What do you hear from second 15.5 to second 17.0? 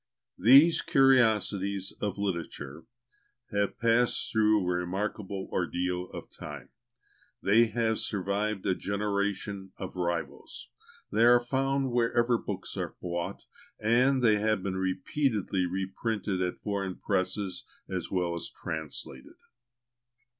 reprinted at foreign